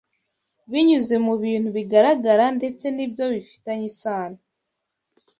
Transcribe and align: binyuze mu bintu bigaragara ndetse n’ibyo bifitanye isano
binyuze 0.71 1.15
mu 1.25 1.33
bintu 1.43 1.69
bigaragara 1.77 2.45
ndetse 2.57 2.85
n’ibyo 2.95 3.25
bifitanye 3.33 3.85
isano 3.91 4.39